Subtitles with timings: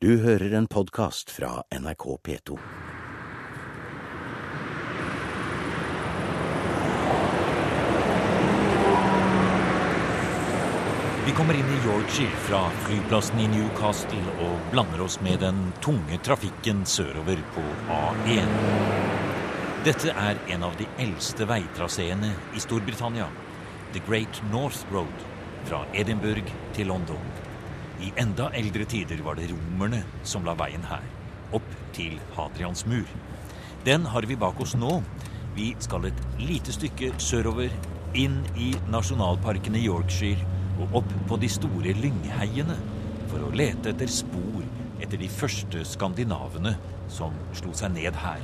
[0.00, 2.58] Du hører en podkast fra NRK P2.
[11.26, 16.20] Vi kommer inn i Yorkshire fra flyplassen i Newcastle og blander oss med den tunge
[16.22, 18.54] trafikken sørover på A1.
[19.90, 23.26] Dette er en av de eldste veitraseene i Storbritannia.
[23.98, 25.28] The Great North Road
[25.66, 27.47] fra Edinburgh til London.
[27.98, 31.02] I enda eldre tider var det romerne som la veien her,
[31.56, 31.66] opp
[31.96, 33.06] til Hadrians mur.
[33.86, 35.00] Den har vi bak oss nå.
[35.56, 37.72] Vi skal et lite stykke sørover,
[38.14, 40.46] inn i nasjonalparken i Yorkshire
[40.78, 42.76] og opp på de store lyngheiene
[43.28, 44.62] for å lete etter spor
[45.02, 46.76] etter de første skandinavene
[47.12, 48.40] som slo seg ned her.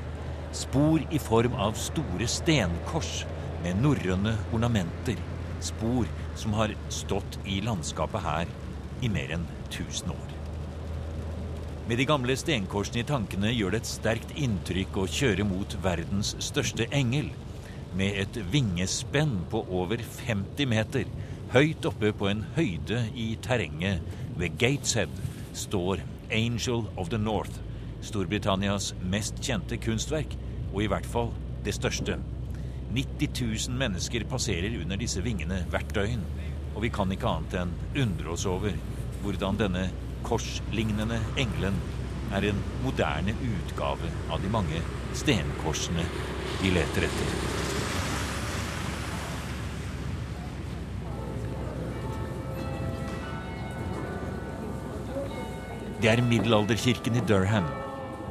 [0.54, 3.24] Spor i form av store stenkors
[3.64, 5.18] med norrøne ornamenter.
[5.64, 8.50] Spor som har stått i landskapet her
[9.04, 10.34] i mer enn 1000 år.
[11.84, 16.32] Med de gamle stenkorsene i tankene gjør det et sterkt inntrykk å kjøre mot verdens
[16.40, 17.28] største engel,
[17.94, 21.04] med et vingespenn på over 50 meter.
[21.52, 24.00] Høyt oppe på en høyde i terrenget
[24.40, 25.12] ved Gateshead
[25.54, 26.00] står
[26.32, 27.60] Angel of the North,
[28.00, 30.32] Storbritannias mest kjente kunstverk,
[30.72, 31.30] og i hvert fall
[31.68, 32.16] det største.
[32.94, 36.24] 90 000 mennesker passerer under disse vingene hvert døgn,
[36.74, 38.72] og vi kan ikke annet enn undre oss over
[39.24, 39.88] hvordan denne
[40.24, 41.76] korslignende engelen
[42.34, 44.80] er en moderne utgave av de mange
[45.16, 46.04] stenkorsene
[46.60, 47.34] de leter etter.
[56.04, 57.68] Det er middelalderkirken i Durham,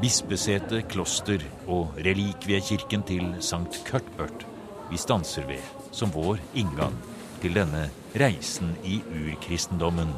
[0.02, 3.82] bispesete, kloster og relikviekirken til St.
[3.88, 4.46] Cuthbert
[4.92, 5.64] vi stanser ved
[5.96, 6.94] som vår inngang
[7.42, 7.88] til denne
[8.20, 10.12] reisen i urkristendommen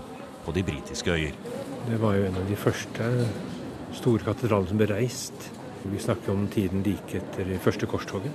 [0.45, 1.37] på de britiske øyer.
[1.85, 3.11] Det var jo en av de første
[3.93, 5.49] store katedralene som ble reist.
[5.85, 8.33] Vi snakker om tiden like etter første korstoget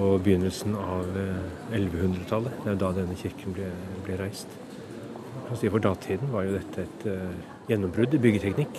[0.00, 1.08] og begynnelsen av
[1.72, 2.60] 1100-tallet.
[2.64, 3.68] Det er da denne kirken ble,
[4.06, 4.52] ble reist.
[5.52, 7.28] For datiden var jo dette et uh,
[7.68, 8.78] gjennombrudd i byggeteknikk.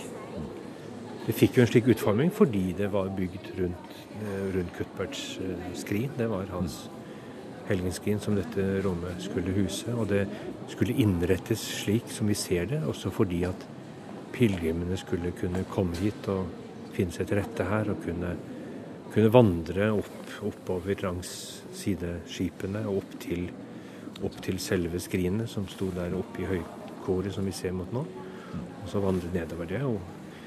[1.27, 5.37] Det fikk jo en slik utforming fordi det var bygd rundt, uh, rundt Cuthberts
[5.77, 6.09] skrin.
[6.17, 6.87] Det var hans
[7.67, 9.93] helgenskrin som dette rommet skulle huse.
[9.95, 10.23] Og det
[10.71, 13.67] skulle innrettes slik som vi ser det, også fordi at
[14.33, 16.47] pilegrimene skulle kunne komme hit og
[16.93, 18.33] finne seg til rette her og kunne,
[19.13, 21.35] kunne vandre opp, oppover langs
[21.77, 23.47] sideskipene og opp til
[24.23, 28.03] opp til selve skrinet som sto der oppe i høykoret som vi ser mot nå.
[28.53, 29.81] Og så vandre nedover det.
[29.83, 29.99] og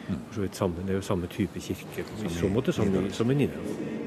[0.07, 3.31] for så vidt samme, Det er jo samme type kirke i så måte som, som
[3.31, 4.06] i Nidaros.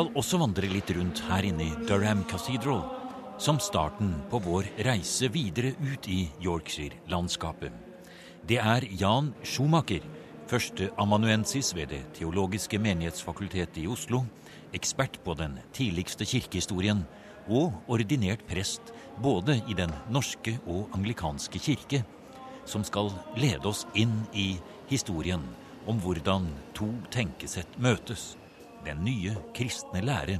[0.00, 2.78] Skal også vandre litt rundt her inne i Durham Cathedral,
[3.36, 7.74] som starten på vår reise videre ut i Yorkshire-landskapet.
[8.48, 10.06] Det er Jan Schumacher
[10.48, 14.22] førsteamanuensis ved Det teologiske menighetsfakultetet i Oslo,
[14.72, 17.04] ekspert på den tidligste kirkehistorien
[17.48, 22.04] og ordinert prest både i Den norske og anglikanske kirke,
[22.64, 24.56] som skal lede oss inn i
[24.88, 25.44] historien
[25.86, 28.39] om hvordan to tenkesett møtes,
[28.84, 30.38] den nye kristne lære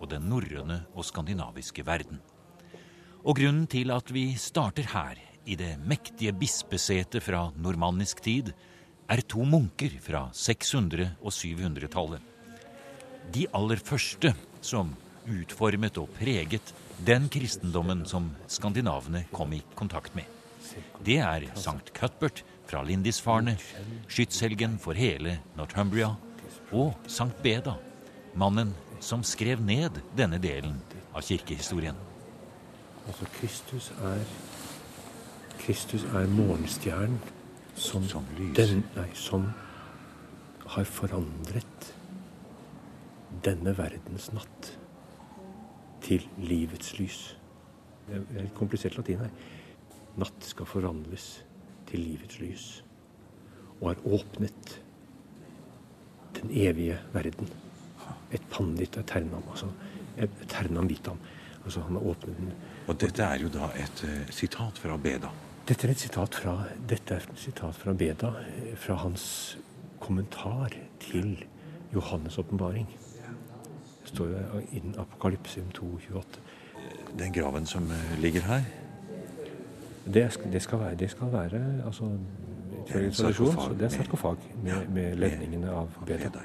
[0.00, 2.20] og den norrøne og skandinaviske verden.
[3.20, 5.18] Og grunnen til at vi starter her,
[5.48, 8.52] i det mektige bispesetet fra normannisk tid,
[9.10, 12.20] er to munker fra 600- og 700-tallet.
[13.34, 14.92] De aller første som
[15.28, 16.72] utformet og preget
[17.06, 20.28] den kristendommen som skandinavene kom i kontakt med.
[21.04, 21.92] Det er St.
[21.96, 23.56] Cuthbert fra Lindisfarne,
[24.06, 26.12] skytshelgen for hele Northumbria,
[26.72, 27.76] og Sankt Beda,
[28.38, 30.78] mannen som skrev ned denne delen
[31.14, 31.96] av kirkehistorien.
[33.08, 34.24] Altså, Kristus er
[35.60, 37.18] Kristus er morgenstjernen
[37.74, 38.24] som, som,
[38.56, 39.44] den, nei, som
[40.72, 41.90] har forandret
[43.44, 44.70] denne verdens natt
[46.04, 47.20] til livets lys.
[48.08, 49.34] Det er litt komplisert latin her.
[50.20, 51.28] Natt skal forvandles
[51.90, 52.66] til livets lys.
[53.80, 54.78] Og har åpnet
[56.42, 57.48] den evige verden.
[58.32, 59.70] Et pandit eternam, altså
[60.18, 61.18] eternam vitam.
[61.64, 62.52] Altså han har åpnet den.
[62.88, 65.30] Og dette er jo da et uh, sitat fra Beda?
[65.68, 66.54] Dette er et sitat fra,
[66.88, 68.32] dette er et sitat fra Beda,
[68.80, 69.24] fra hans
[70.00, 71.44] kommentar til
[71.94, 72.88] Johannes' åpenbaring.
[74.02, 76.40] Det står jo innen Apokalypsium 228.
[77.18, 77.86] Den graven som
[78.18, 78.64] ligger her?
[80.06, 82.08] Det, det skal være, det skal være altså,
[82.88, 86.42] det er sarkofag, det er sarkofag med, med ledningene av Beda.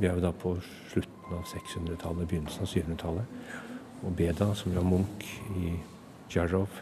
[0.00, 0.54] Vi er jo da på
[0.90, 3.40] slutten av 600-tallet, begynnelsen av 700-tallet.
[4.00, 5.26] Og Beda, som var munk
[5.60, 5.74] i
[6.32, 6.78] Jarov,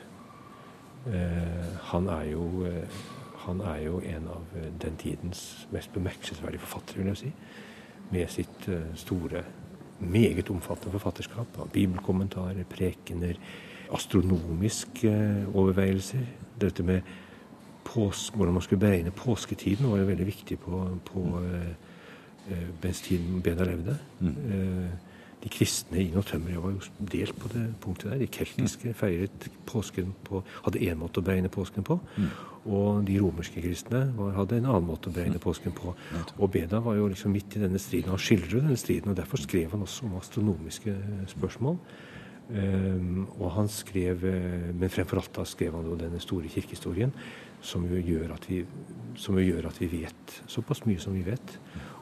[1.11, 3.01] eh, han, er jo, eh,
[3.47, 5.43] han er jo en av eh, den tidens
[5.75, 7.33] mest bemerkelsesverdige forfattere, vil jeg si.
[8.13, 9.43] Med sitt eh, store,
[9.99, 13.41] meget omfattende forfatterskap av bibelkommentarer, prekener,
[13.91, 15.11] astronomiske
[15.55, 16.23] overveielser.
[16.61, 17.03] Dette med
[17.89, 21.69] pås, hvordan man skulle beregne påsketiden, var jo veldig viktig på, på eh,
[22.51, 23.97] eh, mens tiden Beda levde.
[24.21, 24.35] Mm.
[24.53, 24.91] Eh,
[25.39, 28.19] de kristne i Northumbria var jo delt på det punktet der.
[28.19, 32.01] De keltiske feiret påsken på, hadde én måte å beregne påsken på.
[32.17, 32.31] Mm.
[32.69, 35.95] Og de romerske kristne var, hadde en annen måte å beregne påsken på.
[36.37, 38.11] Og Beda var jo liksom midt i denne striden.
[38.13, 40.97] Han skildrer denne striden, og derfor skrev han også om astronomiske
[41.33, 41.79] spørsmål.
[42.49, 47.13] Um, og han skrev, eh, Men fremfor alt da skrev han jo denne store kirkehistorien,
[47.61, 48.65] som jo gjør at vi,
[49.17, 51.59] som jo gjør at vi vet såpass mye som vi vet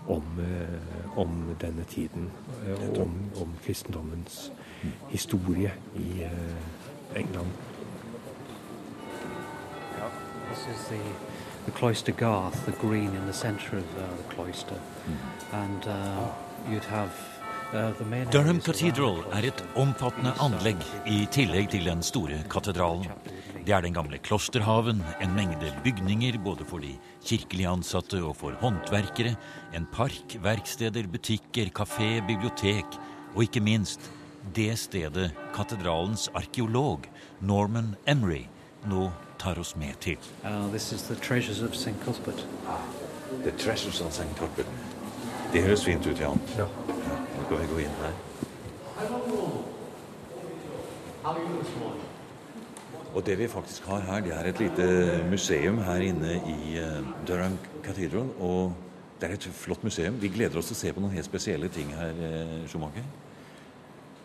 [0.06, 2.31] om, eh, om denne tiden.
[2.67, 4.53] eh, og om, om kristendommens
[5.08, 7.50] historie i eh, England.
[10.50, 11.00] This is the,
[11.64, 14.79] the cloister garth, the green in the centre of uh, the cloister.
[15.52, 16.29] And uh,
[16.70, 17.11] you'd have
[17.73, 23.11] uh, the main Durham Cathedral er et omfattende anlegg i tillegg til den store katedralen.
[23.66, 26.92] Det er den gamle klosterhaven, en mengde bygninger både for de
[27.26, 29.32] kirkelige ansatte og for håndverkere,
[29.74, 32.86] en park, verksteder, butikker, kafé, bibliotek
[33.34, 34.06] og ikke minst
[34.54, 37.10] det stedet katedralens arkeolog
[37.40, 38.44] Norman Emery
[38.86, 39.10] nå
[39.42, 40.18] tar oss med til.
[40.44, 41.98] Uh, this is the treasures of St.
[42.04, 42.46] Cuthbert.
[43.42, 44.30] The Treasures of St.
[44.38, 44.66] Cuthbert.
[45.52, 46.40] Det høres fint ut, Jan.
[46.54, 46.70] Ja.
[46.86, 48.14] Ja, nå skal vi gå inn her.
[53.16, 54.86] Og det vi faktisk har her, det er et lite
[55.30, 57.54] museum her inne i eh, Durham
[57.84, 58.28] Cathedral.
[58.44, 58.74] Og
[59.20, 60.18] det er et flott museum.
[60.20, 63.08] Vi gleder oss til å se på noen helt spesielle ting her, eh, Schumacher.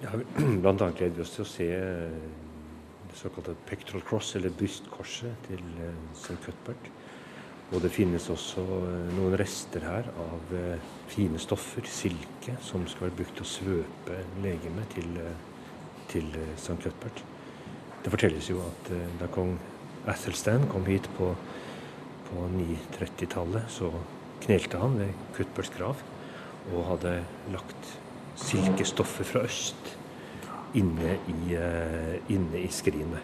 [0.03, 0.11] Ja,
[0.65, 2.19] blant annet gleder vi oss til å se eh,
[3.07, 5.63] det såkalte pectoral cross, eller brystkorset til
[6.11, 6.41] St.
[6.43, 6.91] Cuthbert.
[7.71, 8.65] Og det finnes også
[9.15, 10.55] noen rester her av
[11.07, 15.21] fine stoffer, silke, som skal være brukt til å svøpe legemet til,
[16.11, 16.75] til St.
[16.83, 17.23] Cuthbert.
[18.01, 19.57] Det fortelles jo at eh, da kong
[20.09, 21.33] Athelstan kom hit på,
[22.29, 23.91] på 930-tallet, så
[24.41, 25.99] knelte han ved Cuthberts grav
[26.71, 27.19] og hadde
[27.53, 27.91] lagt
[28.41, 29.91] silkestoffer fra øst
[30.77, 33.21] inne i, eh, inne i skrinet.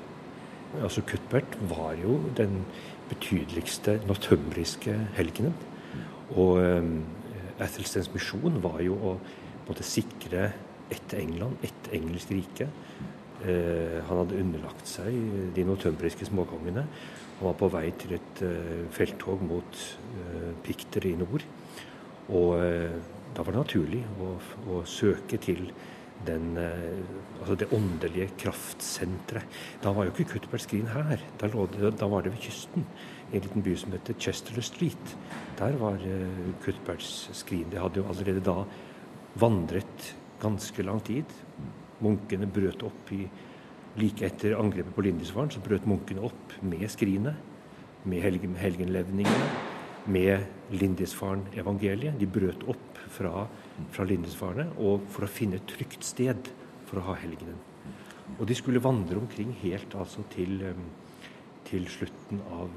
[0.83, 2.59] Altså Cuthbert var jo den
[3.09, 5.55] betydeligste northumbriske helgenen.
[6.35, 6.89] Og eh,
[7.63, 9.17] Athelstans misjon var jo å
[9.67, 10.51] på sikre
[10.91, 12.69] ett England, ett engelsk rike.
[13.45, 15.13] Eh, han hadde underlagt seg
[15.53, 16.87] de northumbriske småkongene.
[17.37, 19.83] Han var på vei til et eh, felttog mot
[20.23, 21.45] eh, pikter i nord.
[22.33, 22.97] Og eh,
[23.35, 24.31] da var det naturlig å,
[24.73, 25.67] å søke til
[26.25, 26.97] den, eh,
[27.39, 29.59] altså det åndelige kraftsenteret.
[29.83, 31.21] Da var jo ikke Cuthbert Skrin her.
[31.37, 32.87] Da, det, da var det ved kysten.
[33.31, 35.17] I en liten by som heter Chester Street.
[35.59, 37.67] Der var eh, Cuthberts skrin.
[37.71, 38.63] Det hadde jo allerede da
[39.37, 41.25] vandret ganske lang tid.
[42.03, 43.23] Munkene brøt opp i
[43.97, 47.33] Like etter angrepet på Lindisfarne så brøt munkene opp med skrinet,
[48.05, 49.47] med helgen, helgenlevningene,
[50.13, 52.19] med Lindisfarne-evangeliet.
[52.19, 53.47] De brøt opp fra,
[53.95, 56.51] fra og for å finne et trygt sted
[56.85, 57.57] for å ha helgenen.
[58.37, 60.61] Og de skulle vandre omkring helt altså til,
[61.65, 62.69] til slutten av,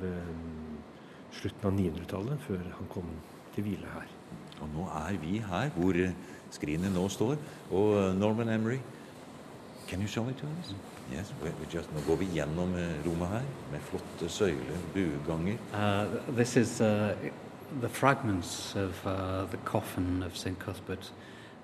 [1.37, 3.13] slutten av 900-tallet, før han kom
[3.55, 4.09] til hvile her.
[4.61, 6.01] Og nå er vi her hvor
[6.55, 7.37] skrinet nå står.
[7.77, 8.81] Og Norman Emery,
[9.91, 10.75] can you show it to us?
[11.13, 15.59] Yes, we're, we just, nå går vi gjennom Roma rommet her med flotte søyler, bueganger.
[15.75, 17.17] Uh, this is uh,
[17.81, 20.59] the fragments of uh, the coffin of St.
[20.59, 21.13] Cuthbert.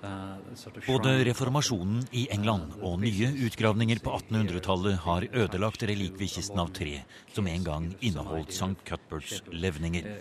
[0.03, 0.37] Uh,
[0.85, 6.99] Både reformasjonen i England og nye utgravninger på 1800-tallet har ødelagt relikviekisten av tre
[7.33, 8.75] som en gang inneholdt St.
[8.85, 10.11] Cuthberts levninger.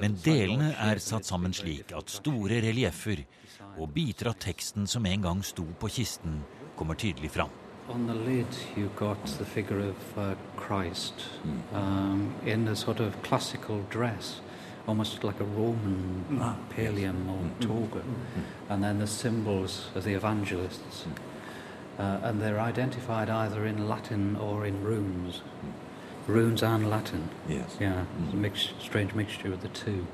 [0.00, 3.26] Men delene er satt sammen slik at store relieffer
[3.76, 6.40] og biter av teksten som en gang sto på kisten,
[6.76, 7.48] kommer tydelig fram.
[7.88, 11.14] On the lid, you've got the figure of uh, Christ
[11.46, 11.76] mm.
[11.76, 14.40] um, in a sort of classical dress,
[14.86, 16.38] almost like a Roman mm.
[16.42, 17.60] ah, pallium or mm.
[17.60, 18.02] toga.
[18.68, 21.06] And then the symbols of the evangelists.
[21.98, 25.42] Uh, and they're identified either in Latin or in runes.
[26.26, 27.28] Runes and Latin.
[27.48, 27.76] Yes.
[27.80, 30.06] Yeah, it's a mix, strange mixture of the two.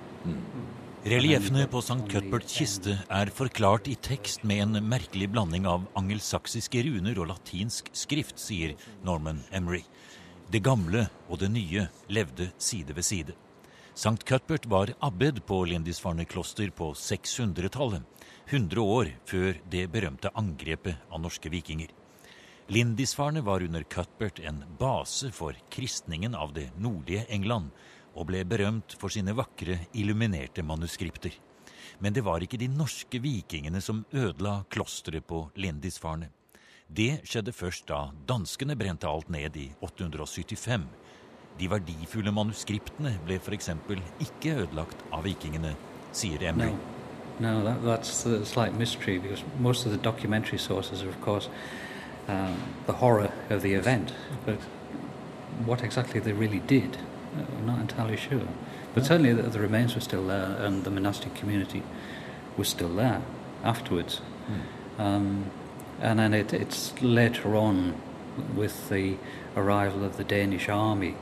[1.02, 2.04] Relieffene på St.
[2.06, 7.88] Cuthberts kiste er forklart i tekst med en merkelig blanding av angelsaksiske runer og latinsk
[7.90, 9.80] skrift, sier Norman Emery.
[10.54, 13.34] Det gamle og det nye levde side ved side.
[13.96, 14.22] St.
[14.22, 18.06] Cuthbert var abbed på Lindisfarne kloster på 600-tallet.
[18.46, 21.90] 100 år før det berømte angrepet av norske vikinger.
[22.70, 27.74] Lindisfarne var under Cuthbert en base for kristningen av det nordlige England,
[28.14, 31.34] og ble berømt for sine vakre, illuminerte manuskripter.
[31.98, 36.30] Men det var ikke de norske vikingene som ødela klosteret på Lindisfarne.
[36.92, 40.88] Det skjedde først da danskene brente alt ned i 875.
[41.58, 43.70] De verdifulle manuskriptene ble f.eks.
[44.20, 45.76] ikke ødelagt av vikingene,
[46.12, 46.72] sier Emry.
[47.40, 51.20] No, no that, that's the slight mystery because most of the documentary sources are, of
[51.20, 51.48] course,
[52.28, 54.12] um, the horror of the event.
[54.44, 54.58] But
[55.64, 56.98] what exactly they really did,
[57.36, 58.48] we're not entirely sure.
[58.94, 61.82] But certainly the, the remains were still there and the monastic community
[62.56, 63.22] was still there
[63.64, 64.20] afterwards.
[64.98, 65.50] Um,
[66.00, 68.00] and then it, it's later on
[68.54, 69.16] with the
[69.56, 71.16] arrival of the Danish army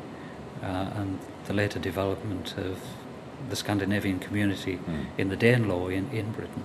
[0.62, 2.80] uh, and the later development of
[3.48, 4.78] the Scandinavian community
[5.18, 6.64] in the Danelaw in, in Britain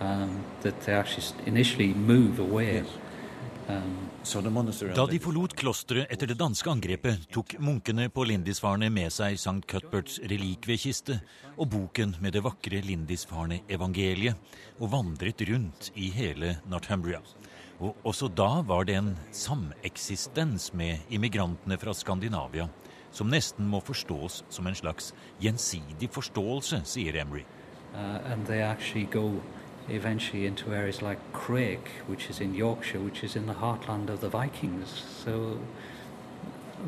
[0.00, 2.78] um, that they actually initially move away.
[2.78, 3.01] Monastery
[3.66, 9.62] Da de forlot klosteret etter det danske angrepet, tok munkene på Lindisfarne med seg St.
[9.70, 11.20] Cuthberts relikviekiste
[11.56, 14.38] og boken med det vakre Lindisfarne-evangeliet,
[14.80, 17.22] og vandret rundt i hele Northumbria.
[17.82, 22.68] Og også da var det en sameksistens med immigrantene fra Skandinavia,
[23.12, 27.44] som nesten må forstås som en slags gjensidig forståelse, sier Emry.
[27.94, 34.10] uh, eventually into areas like Craig, which is in Yorkshire, which is in the heartland
[34.10, 34.88] of the Vikings.
[35.24, 35.58] So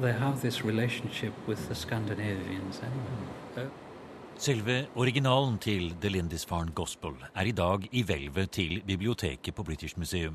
[0.00, 3.68] they have this relationship with the Scandinavians anyway.
[4.36, 9.98] Selve originalen til The Lindisfarne Gospel er i dag i hvelvet til biblioteket på British
[9.98, 10.34] Museum.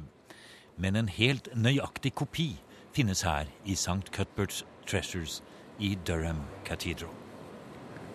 [0.77, 2.61] Men en helt nøyaktig kopi
[2.95, 4.09] finnes her i St.
[4.15, 5.43] Cuthbert's Treasures
[5.79, 7.11] i Durham Cathedral.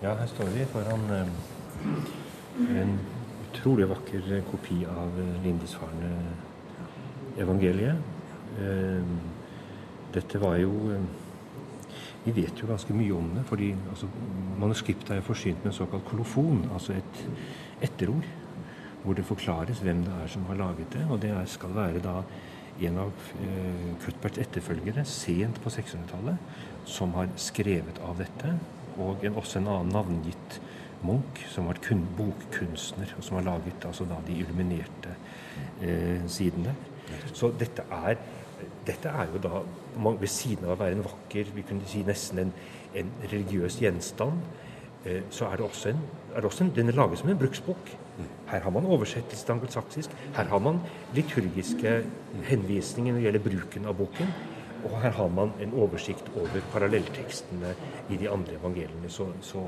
[0.03, 1.31] Ja, her står vi foran um,
[2.77, 3.01] en
[3.55, 7.97] utrolig vakker eh, kopi av eh, Lindisfarne-evangeliet.
[8.59, 9.03] Eh,
[10.15, 11.05] Dette var jo eh,
[12.25, 14.07] Vi vet jo ganske mye om det, fordi altså,
[14.57, 17.17] manuskriptet er jo forsynt med en såkalt kolofon, altså et
[17.85, 18.25] etterord,
[19.03, 21.05] hvor det forklares hvem det er som har laget det.
[21.11, 22.25] Og det skal være da
[22.89, 23.13] en av
[23.45, 26.41] eh, Cuthberts etterfølgere sent på 600-tallet
[26.89, 28.57] som har skrevet av dette,
[28.99, 30.61] og en, også en annen navngitt
[31.05, 35.11] Munch, som var kun, bokkunstner, og som har laget altså da de illuminerte
[35.85, 36.73] eh, sidene.
[37.37, 38.17] Så dette er,
[38.87, 39.61] dette er jo da,
[40.01, 42.55] man- ved siden av å være en vakker, vi kunne si nesten en,
[42.97, 44.41] en religiøs gjenstand,
[45.05, 46.01] eh, så er det også en,
[46.35, 47.93] er også en Den er laget som en bruksbok.
[48.49, 50.11] Her har man oversettelse til angelsaksisk.
[50.37, 50.81] Her har man
[51.13, 51.99] liturgiske
[52.49, 54.33] henvisninger når det gjelder bruken av boken.
[54.85, 57.73] Og her har man en oversikt over parallelltekstene
[58.13, 59.11] i de andre evangeliene.
[59.11, 59.65] Så, så,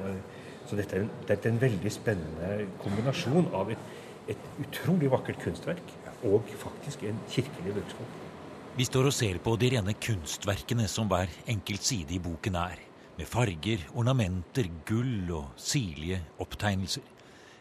[0.68, 3.90] så dette, er en, dette er en veldig spennende kombinasjon av et,
[4.32, 5.94] et utrolig vakkert kunstverk
[6.26, 8.23] og faktisk en kirkelig budskap.
[8.76, 12.82] Vi står og ser på de rene kunstverkene som hver enkelt side i boken er,
[13.16, 17.04] med farger, ornamenter, gull og sirlige opptegnelser.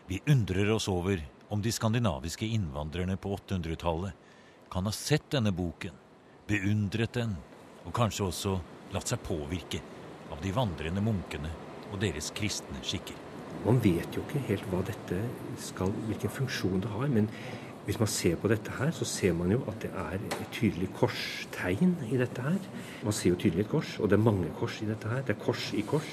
[0.10, 4.26] Vi undrer oss over om de skandinaviske innvandrerne på 800-tallet
[4.72, 5.96] kan ha sett denne boken,
[6.50, 7.36] beundret den,
[7.86, 8.56] og kanskje også
[8.94, 9.82] latt seg påvirke
[10.34, 11.52] av de vandrende munkene
[11.92, 13.18] og deres kristne skikker.
[13.66, 15.20] Man vet jo ikke helt hva dette
[15.62, 17.08] skal, hvilken funksjon det har.
[17.10, 17.30] Men
[17.86, 20.92] hvis man ser på dette her, så ser man jo at det er et tydelig
[20.98, 22.60] korstegn i dette her.
[23.06, 25.24] Man ser jo tydelig et kors, og det er mange kors i dette her.
[25.26, 26.12] Det er kors i kors.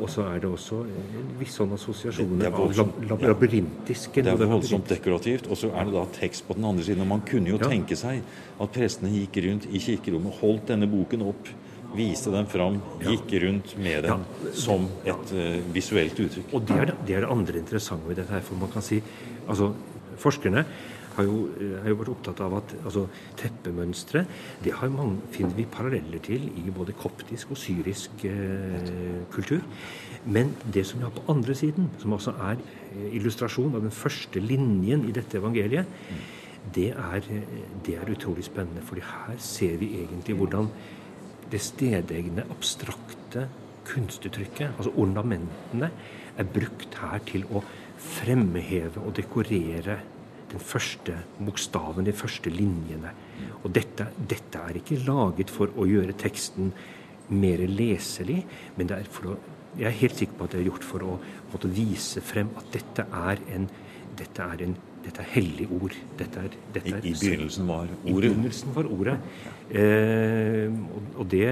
[0.00, 2.86] Og så er det også en viss sånn assosiasjoner er av ja.
[3.28, 7.04] labyrintiske Det er voldsomt dekorativt, og så er det da tekst på den andre siden.
[7.06, 7.68] Og man kunne jo Ja.
[7.70, 8.22] tenke seg
[8.60, 11.48] at prestene gikk rundt i kirkerommet, holdt denne boken opp,
[11.94, 16.52] viste den fram, gikk rundt med den som et uh, visuelt uttrykk.
[16.52, 18.40] Og det er det, det er det andre interessante ved dette her.
[18.40, 19.02] For man kan si
[19.46, 19.74] altså
[20.14, 20.64] Forskerne
[21.16, 23.06] har jo, eh, har jo vært opptatt av at altså,
[23.40, 24.24] teppemønstre
[24.64, 29.62] det mange, finner vi paralleller til i både koptisk og syrisk eh, kultur.
[30.26, 33.94] Men det som vi har på andre siden, som også er eh, illustrasjon av den
[33.94, 35.86] første linjen i dette evangeliet,
[36.74, 37.20] det er,
[37.84, 38.82] det er utrolig spennende.
[38.82, 40.70] for her ser vi egentlig hvordan
[41.52, 43.48] det stedegne, abstrakte
[43.84, 45.90] kunstuttrykket, altså ornamentene,
[46.36, 47.62] er brukt her til å
[48.00, 49.98] fremheve og dekorere
[50.50, 53.10] den første bokstaven, de første linjene.
[53.64, 56.72] Og dette, dette er ikke laget for å gjøre teksten
[57.34, 58.42] mer leselig,
[58.76, 59.38] men det er for å,
[59.78, 61.14] jeg er helt sikker på at det er gjort for å,
[61.52, 63.70] måtte vise frem at dette er en
[64.14, 65.94] dette er, en, dette er hellig ord.
[66.18, 69.16] Dette er, dette I, er, I begynnelsen var i ordet begynnelsen var ordet.
[69.74, 71.48] Eh, og- og det,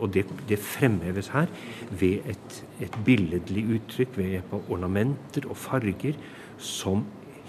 [0.00, 1.46] og det, det fremheves her
[1.90, 6.18] ved et, et billedlig uttrykk, ved hjelp av ornamenter og farger,
[6.58, 7.04] som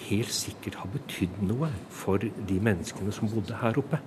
[0.09, 3.99] helt sikkert har betydd noe for de menneskene som bodde her oppe.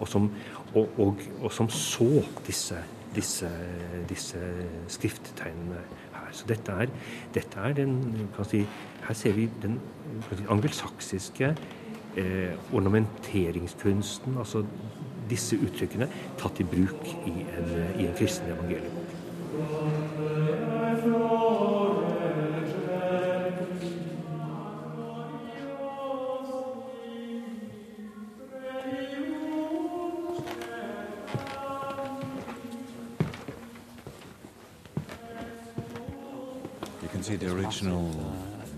[0.00, 0.30] Og som,
[0.74, 2.78] og, og, og som så disse,
[3.14, 3.50] disse,
[4.08, 4.40] disse
[4.88, 5.82] skrifttegnene
[6.14, 6.30] her.
[6.32, 6.94] Så dette er,
[7.34, 7.98] dette er den
[8.48, 8.64] si,
[9.04, 9.80] Her ser vi den
[10.30, 11.54] si, angelsaksiske
[12.16, 14.64] eh, ornamenteringskunsten, altså
[15.30, 19.99] disse uttrykkene, tatt i bruk i en, i en kristen evangeliebok.
[37.30, 38.10] See the original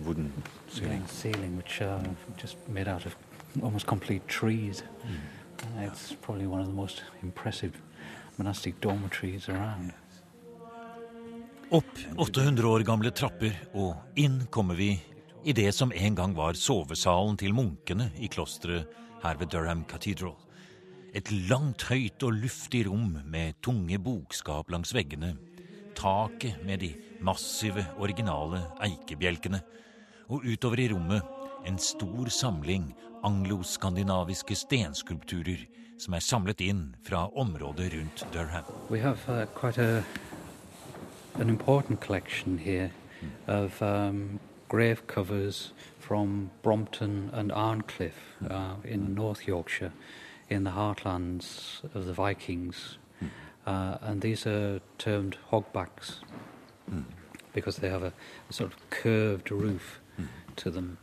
[0.05, 0.33] wooden
[0.69, 1.01] ceiling.
[1.01, 1.99] Yeah, ceiling, which uh,
[2.37, 3.17] just made out of
[3.63, 4.83] almost complete trees.
[5.63, 7.73] Uh, it's probably one of the most impressive
[8.39, 9.93] monastic dormitories around.
[11.71, 14.91] Opp 800 år gamle trapper, og inn kommer vi
[15.45, 18.91] i det som en gang var sovesalen til munkene i klosteret
[19.23, 20.37] her ved Durham Cathedral.
[21.15, 25.33] Et langt, høyt og luftig rom med tunge bokskap langs veggene.
[25.95, 29.63] Taket med de massive, originale eikebjelkene.
[30.33, 31.23] Og utover i rommet
[31.69, 32.91] en stor samling
[33.23, 35.67] angloskandinaviske stenskulpturer
[36.03, 38.67] som er samlet inn fra området rundt Durham.
[38.91, 40.03] We have uh, quite a
[41.39, 42.61] an important collection
[43.81, 44.41] um,
[45.99, 49.93] from Brompton and Arncliffe uh, in North Yorkshire,
[50.51, 52.99] in the heartlands of Vikings,
[53.67, 56.21] uh, and these are termed hogbacks
[57.55, 58.13] because they have a,
[58.51, 60.01] a sort of curved roof
[60.57, 60.99] to them.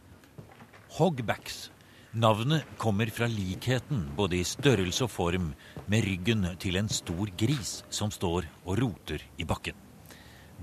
[0.90, 1.72] Hogbacks.
[2.12, 5.52] Navnet kommer fra likheten både i størrelse og form
[5.86, 9.78] med ryggen til en stor gris som står og roter i bakken.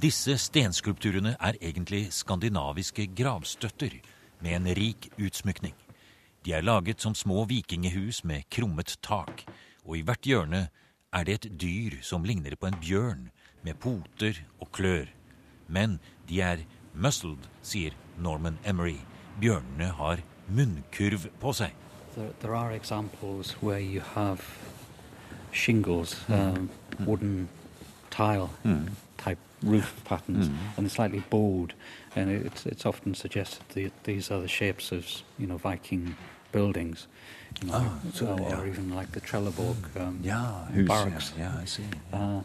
[0.03, 3.95] Disse stenskulpturene er egentlig skandinaviske gravstøtter
[4.43, 5.75] med en rik utsmykning.
[6.45, 9.47] De er laget som små vikingehus med krummet tak,
[9.87, 10.67] og i hvert hjørne
[11.13, 13.30] er det et dyr som ligner på en bjørn,
[13.63, 15.07] med poter og klør.
[15.69, 16.63] Men de er
[16.95, 19.00] muscled, sier Norman Emery.
[19.41, 21.75] Bjørnene har munnkurv på seg.
[22.15, 24.41] There, there are examples where you have
[25.52, 26.71] shingles, um,
[27.07, 27.49] wooden
[28.11, 28.50] tile
[29.19, 31.75] type roof patterns, and slightly bowed,
[32.15, 35.07] and it's it's often suggested that these are the shapes of
[35.39, 36.15] you know Viking
[36.60, 37.06] buildings,
[37.60, 37.84] you know,
[38.19, 38.71] so, or, yeah.
[38.73, 41.32] even like the Trelleborg um, Yeah, barracks.
[41.38, 41.88] yeah, yeah, I see.
[42.12, 42.40] Uh,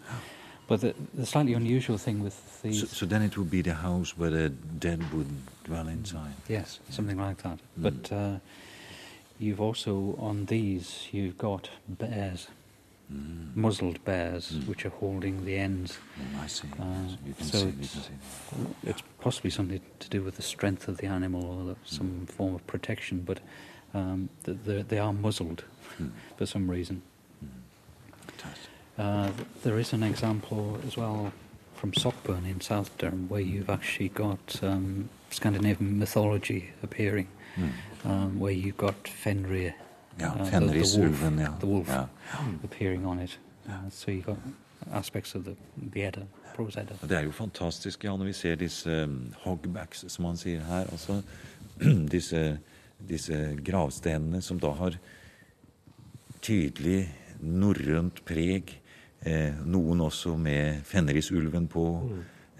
[0.67, 3.78] but the, the slightly unusual thing with these, So, so then it would be the
[3.88, 4.50] house where the
[4.88, 5.32] dead would
[5.63, 6.34] dwell inside.
[6.58, 7.60] yes, something like that.
[7.78, 8.36] But uh,
[9.39, 9.93] you've also
[10.30, 12.47] on these you've got bears,
[13.56, 15.91] muzzled bears, which are holding the ends.
[16.19, 16.67] Mm, I see.
[16.80, 17.74] Uh, yes, you can so see.
[17.82, 18.10] It's-.
[18.91, 22.54] It's possibly something to do with the strength of the animal or the, some form
[22.56, 23.39] of protection, but
[23.94, 25.64] um, th- they're- they are muzzled
[26.38, 27.02] for some reason.
[28.28, 28.70] Fantastic.
[28.98, 29.30] Uh,
[29.64, 31.32] there is an example as well
[31.76, 37.28] from Sockburn in South Durham where you've actually got um, Scandinavian mythology appearing,
[38.06, 39.74] um, where you've got Fenrir,
[40.20, 41.54] Yeah, uh, the- the, wolf, yeah.
[41.60, 42.06] the wolf Yeah.
[42.64, 43.40] appearing on it.
[43.70, 44.38] Uh, so you've got
[44.92, 45.56] aspects of the,
[45.94, 46.26] the Edda,
[46.56, 46.94] prose Edda.
[47.08, 50.80] Det er jo fantastisk, ja, når vi ser disse um, hogbacks, som han sier her.
[50.92, 51.22] Altså
[52.12, 52.60] disse,
[53.08, 54.98] disse gravstenene som da har
[56.42, 57.06] tydelig
[57.42, 58.78] norrønt preg.
[59.22, 61.86] Eh, noen også med Fenrisulven på,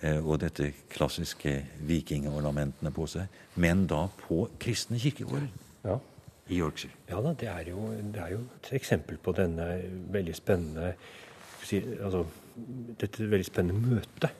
[0.02, 1.56] eh, og dette klassiske
[1.90, 3.28] vikingornamentene på seg.
[3.56, 5.50] Men da på kristne kirkegårder
[5.84, 5.98] Ja.
[6.50, 6.94] i Yorkshire.
[7.10, 10.94] Ja da, det er, jo, det er jo et eksempel på denne veldig spennende
[11.64, 12.26] si, altså,
[13.00, 14.32] Dette veldig spennende møtet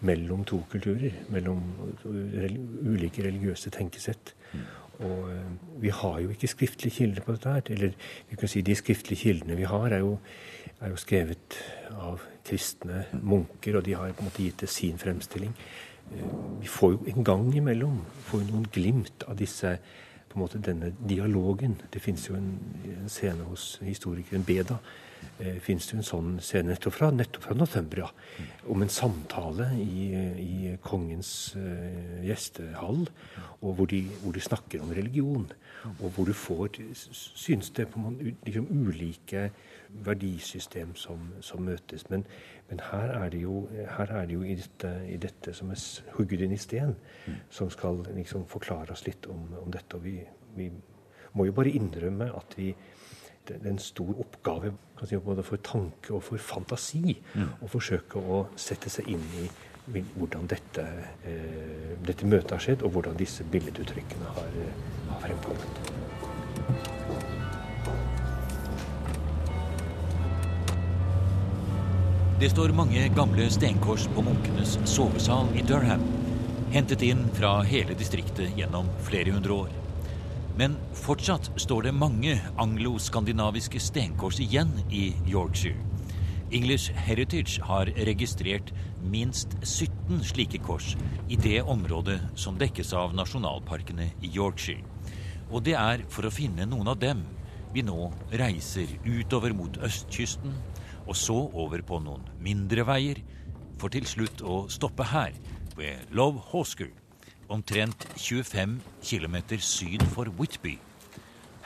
[0.00, 1.12] mellom to kulturer.
[1.30, 1.60] Mellom
[2.84, 4.34] ulike religiøse tenkesett.
[5.02, 7.62] Og eh, vi har jo ikke skriftlige kilder på dette her.
[7.74, 7.94] Eller
[8.30, 10.18] vi kan si de skriftlige kildene vi har, er jo,
[10.80, 11.58] er jo skrevet
[11.92, 15.54] av kristne munker, og de har på en måte gitt det sin fremstilling.
[16.12, 19.76] Eh, Vi får jo en gang imellom får jo noen glimt av disse
[20.28, 21.76] på en måte denne dialogen.
[21.92, 22.52] Det fins jo en,
[22.88, 24.78] en scene hos historikeren Beda.
[25.42, 28.08] Eh, fins det en sånn scene nettopp fra, nettopp fra Northumbria
[28.70, 30.04] om en samtale i,
[30.38, 33.06] i kongens eh, gjestehall,
[33.62, 35.48] og hvor de, hvor de snakker om religion.
[35.98, 37.98] Og hvor du får Synes det på
[38.46, 39.48] liksom ulike
[40.06, 42.04] verdisystem som, som møtes.
[42.10, 42.22] Men,
[42.68, 45.82] men her er det jo, er det jo i, dette, i dette som er
[46.14, 46.94] hugget inn i sten,
[47.50, 49.98] som skal liksom forklare oss litt om, om dette.
[49.98, 50.20] Og vi,
[50.54, 50.70] vi
[51.34, 52.70] må jo bare innrømme at vi
[53.58, 58.44] er en stor oppgave kan si, både for tanke og for fantasi å forsøke å
[58.56, 59.48] sette seg inn i
[60.14, 60.84] hvordan dette,
[61.26, 64.54] eh, dette møtet har skjedd, og hvordan disse billeduttrykkene har,
[65.10, 65.92] har fremkommet.
[72.38, 76.02] Det står mange gamle stenkors på munkenes sovesal i Durham,
[76.72, 79.81] hentet inn fra hele distriktet gjennom flere hundre år.
[80.56, 85.80] Men fortsatt står det mange anglo-skandinaviske stenkors igjen i Yorkshire.
[86.52, 90.90] English Heritage har registrert minst 17 slike kors
[91.32, 94.84] i det området som dekkes av nasjonalparkene i Yorkshire.
[95.48, 97.24] Og det er for å finne noen av dem
[97.72, 100.52] vi nå reiser utover mot østkysten,
[101.08, 103.24] og så over på noen mindre veier,
[103.80, 105.32] for til slutt å stoppe her,
[105.72, 106.92] ved Love Hawsker,
[107.52, 110.78] omtrent 25 km syd for Whitby.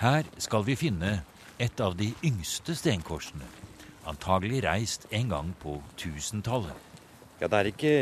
[0.01, 1.21] Her skal vi finne
[1.63, 3.47] et av de yngste stenkorsene,
[4.09, 6.75] antagelig reist en gang på 1000-tallet.
[7.41, 7.95] Ja, det er, ikke,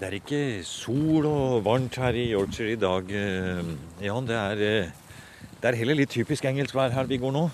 [0.00, 3.72] det er ikke sol og varmt her i Yorkshire i dag, eh,
[4.04, 4.28] Jan.
[4.28, 7.44] Det er, eh, det er heller litt typisk engelsk vær her vi går nå.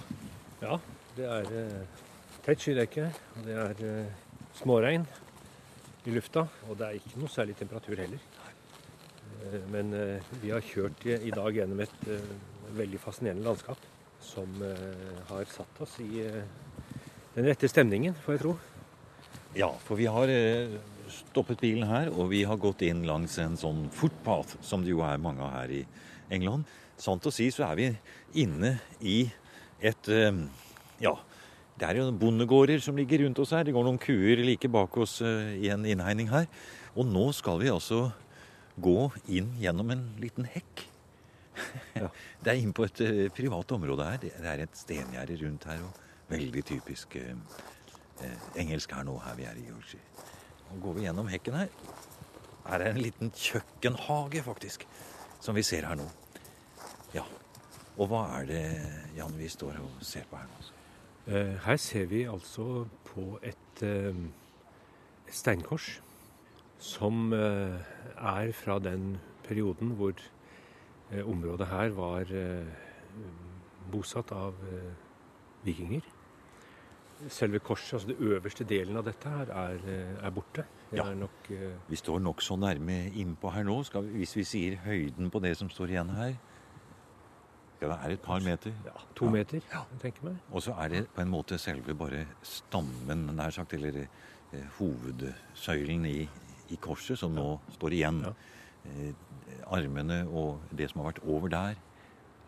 [0.63, 0.79] Ja,
[1.17, 2.05] det er eh,
[2.47, 4.07] tett skydekke, og det er
[4.61, 5.07] småregn
[6.07, 6.47] i lufta.
[6.69, 8.23] Og det er ikke noe særlig temperatur heller.
[9.43, 12.31] Eh, men eh, vi har kjørt i, dag gjennom et eh,
[12.75, 13.91] veldig fascinerende landskap
[14.25, 14.49] som
[15.29, 16.23] har satt oss i
[17.35, 18.53] den rette stemningen, får jeg tro.
[19.53, 20.33] Ja, for vi har
[21.13, 25.03] stoppet bilen her, og vi har gått inn langs en sånn footpath, som det jo
[25.05, 25.83] er mange av her i
[26.33, 26.65] England.
[26.97, 27.91] Sant å si så er vi
[28.47, 29.27] inne i
[29.85, 30.09] et
[31.05, 31.15] Ja,
[31.77, 33.69] det er jo bondegårder som ligger rundt oss her.
[33.69, 36.49] Det går noen kuer like bak oss i en innhegning her.
[36.97, 38.07] Og nå skal vi altså
[38.77, 38.99] gå
[39.31, 40.87] inn gjennom en liten hekk.
[41.95, 42.09] Ja.
[42.45, 44.19] Det er inn på et eh, privat område her.
[44.23, 45.85] Det det er et stengjerde rundt her.
[45.87, 47.37] og Veldig typisk eh,
[48.59, 50.27] engelsk her nå, her vi er i Yorkshire.
[50.71, 51.73] Nå går vi gjennom hekken her.
[52.65, 54.87] Her er en liten kjøkkenhage, faktisk,
[55.41, 56.07] som vi ser her nå.
[57.15, 57.25] Ja.
[57.95, 58.63] Og hva er det,
[59.15, 60.71] Jan, vi står og ser på her nå?
[61.65, 66.01] Her ser vi altså på et, et steinkors
[66.79, 67.79] som eh,
[68.19, 70.15] er fra den perioden hvor
[71.13, 72.67] eh, området her var eh,
[73.93, 74.55] bosatt av
[75.65, 76.03] vikinger.
[77.31, 79.85] Selve korset, altså det øverste delen av dette her, er,
[80.21, 80.65] er borte.
[80.91, 81.05] Det Ja.
[81.11, 81.47] er nok
[81.89, 83.83] Vi står nokså nærme innpå her nå.
[83.85, 86.35] Skal vi, hvis vi sier høyden på det som står igjen her
[87.81, 88.73] ja, Det er et par meter.
[88.85, 90.37] ja, to meter, jeg tenker jeg.
[90.51, 94.07] Og så er det på en måte selve bare stammen, nær sagt, eller
[94.79, 96.29] hovedsøylen i,
[96.73, 98.23] i korset, som nå står igjen.
[98.85, 99.13] Eh,
[99.73, 101.79] armene og det som har vært over der,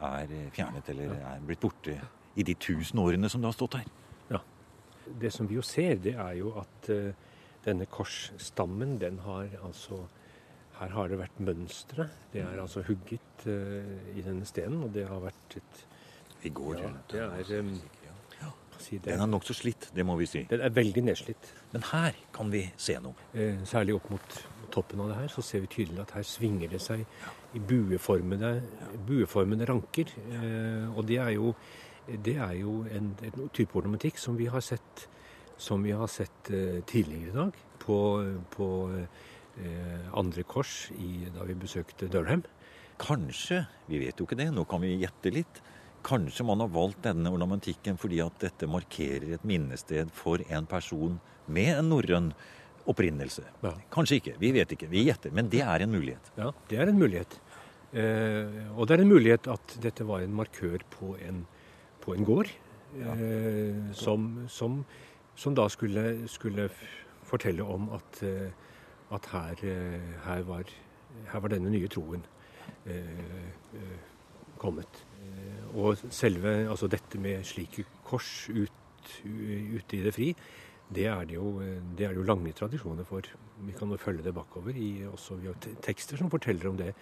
[0.07, 1.96] er eh, fjernet eller er blitt borte
[2.37, 3.88] i de tusen årene som det har stått her.
[4.33, 4.42] Ja.
[5.07, 7.16] Det som vi jo ser, det er jo at eh,
[7.66, 10.07] denne korsstammen, den har altså
[10.76, 12.05] Her har det vært mønstre.
[12.35, 15.79] Det er altså hugget eh, i denne stenen, og det har vært et
[16.42, 17.95] Vi går Ja, det er, hva
[18.83, 20.45] si det, Den er nokså slitt, det må vi si.
[20.51, 21.51] den er veldig nedslitt.
[21.73, 23.15] Men her kan vi se noe.
[23.35, 24.39] Eh, særlig opp mot
[24.75, 27.05] toppen av det her, så ser vi tydelig at her svinger det seg
[27.55, 28.62] i bueformede,
[29.07, 30.11] bueformede ranker.
[30.31, 31.55] Eh, og det er jo,
[32.09, 35.07] det er jo en, en type ornamentikk som vi har sett,
[35.57, 38.01] som vi har sett eh, tidligere i dag på,
[38.51, 38.69] på
[40.12, 42.43] andre kors i, da vi besøkte Durham.
[43.01, 45.62] Kanskje, vi vet jo ikke det, nå kan vi gjette litt.
[46.07, 51.16] Kanskje man har valgt denne ornamentikken fordi at dette markerer et minnested for en person
[51.51, 52.31] med en norrøn
[52.87, 53.42] opprinnelse.
[53.64, 53.73] Ja.
[53.90, 56.31] Kanskje ikke, vi vet ikke, vi gjetter, men det er en mulighet.
[56.38, 57.38] Ja, det er en mulighet.
[57.97, 61.42] Eh, og det er en mulighet at dette var en markør på en,
[62.05, 62.53] på en gård.
[62.97, 64.85] Eh, som, som,
[65.35, 66.69] som da skulle, skulle
[67.27, 68.51] fortelle om at, eh,
[69.14, 70.71] at her, eh, her, var,
[71.33, 72.23] her var denne nye troen
[72.87, 73.90] eh,
[74.62, 75.03] kommet.
[75.27, 80.31] Eh, og selve altså dette med slike kors ut, ute i det fri,
[80.87, 81.59] det er det, jo,
[81.99, 83.27] det er det jo lange tradisjoner for.
[83.67, 84.77] Vi kan jo følge det bakover.
[84.79, 86.93] I, også, vi har tekster som forteller om det.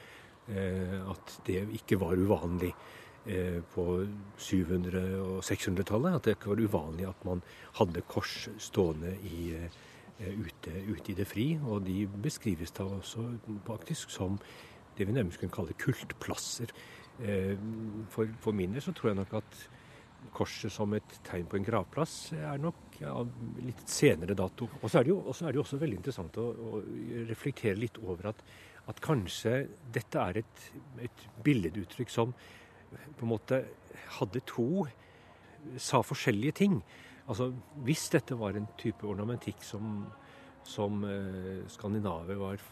[0.49, 2.73] Eh, at det ikke var uvanlig
[3.27, 3.87] eh, på
[4.41, 6.17] 700- og 600-tallet.
[6.17, 7.45] At det ikke var uvanlig at man
[7.77, 9.53] hadde kors stående i,
[10.25, 11.51] ute, ute i det fri.
[11.61, 13.29] Og de beskrives da også
[13.69, 14.41] faktisk som
[14.97, 16.73] det vi nærmest kunne kalle kultplasser.
[17.23, 17.55] Eh,
[18.11, 19.59] for, for min del så tror jeg nok at
[20.35, 23.31] korset som et tegn på en gravplass er nok av
[23.63, 24.69] litt senere dato.
[24.81, 26.83] Og så er det jo, og det jo også veldig interessant å, å
[27.29, 28.43] reflektere litt over at,
[28.91, 29.57] at kanskje
[29.95, 30.69] dette er et,
[31.07, 32.35] et billeduttrykk som
[32.95, 33.61] på en måte
[34.19, 34.87] hadde to
[35.81, 36.79] sa forskjellige ting.
[37.29, 37.53] Altså,
[37.85, 40.05] Hvis dette var en type ornamentikk som,
[40.67, 42.65] som eh, skandinaver var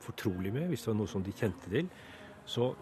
[0.00, 1.90] fortrolig med, hvis det var noe som de kjente til,
[2.46, 2.74] så,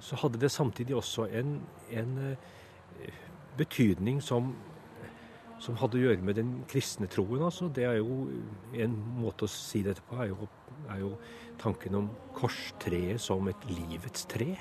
[0.00, 1.58] så hadde det samtidig også en,
[1.90, 2.36] en
[3.58, 4.52] betydning som,
[5.58, 7.42] som, hadde å gjøre med den kristne troen.
[7.48, 7.70] Altså.
[7.72, 8.28] Det er jo
[8.76, 10.48] En måte å si dette på er jo,
[10.92, 11.12] er jo
[11.58, 14.52] tanken om korstreet som et livets tre.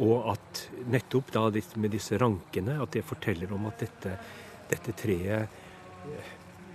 [0.00, 4.16] Og at nettopp da med disse rankene, at det forteller om at dette,
[4.70, 5.60] dette treet